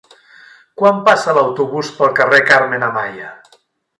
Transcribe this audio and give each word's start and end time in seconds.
Quan 0.81 1.01
passa 1.09 1.35
l'autobús 1.39 1.93
pel 1.99 2.11
carrer 2.21 2.39
Carmen 2.49 2.89
Amaya? 2.91 3.31